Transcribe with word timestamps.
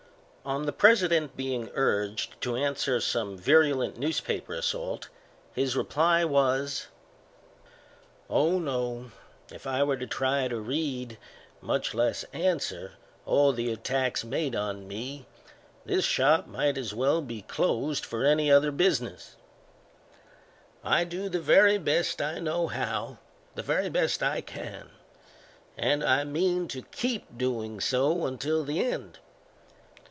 On 0.43 0.65
the 0.65 0.73
President 0.73 1.37
being 1.37 1.69
urged 1.75 2.41
to 2.41 2.55
answer 2.55 2.99
some 2.99 3.37
virulent 3.37 3.99
newspaper 3.99 4.55
assault, 4.55 5.07
his 5.53 5.75
reply 5.75 6.25
was: 6.25 6.87
"Oh, 8.27 8.57
no; 8.57 9.11
if 9.51 9.67
I 9.67 9.83
were 9.83 9.97
to 9.97 10.07
try 10.07 10.47
to 10.47 10.59
read, 10.59 11.19
much 11.61 11.93
less 11.93 12.25
answer, 12.33 12.93
all 13.27 13.53
the 13.53 13.71
attacks 13.71 14.23
made 14.23 14.55
on 14.55 14.87
me, 14.87 15.27
this 15.85 16.05
shop 16.05 16.47
might 16.47 16.75
as 16.75 16.91
well 16.91 17.21
be 17.21 17.43
closed 17.43 18.03
for 18.03 18.25
any 18.25 18.51
other 18.51 18.71
business, 18.71 19.35
I 20.83 21.03
do 21.03 21.29
the 21.29 21.39
very 21.39 21.77
best 21.77 22.19
I 22.19 22.39
know 22.39 22.65
how 22.65 23.19
the 23.53 23.63
very 23.63 23.89
best 23.89 24.23
I 24.23 24.41
can; 24.41 24.89
and 25.77 26.03
I 26.03 26.23
mean 26.23 26.67
to 26.69 26.81
keep 26.81 27.37
doing 27.37 27.79
so, 27.79 28.25
until 28.25 28.63
the 28.65 28.83
end. 28.83 29.19